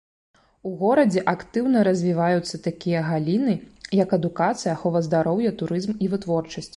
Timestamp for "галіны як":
3.09-4.15